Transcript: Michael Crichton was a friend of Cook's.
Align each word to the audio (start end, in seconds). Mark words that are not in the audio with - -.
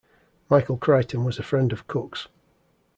Michael 0.49 0.77
Crichton 0.77 1.23
was 1.23 1.37
a 1.37 1.43
friend 1.43 1.71
of 1.71 1.85
Cook's. 1.85 2.27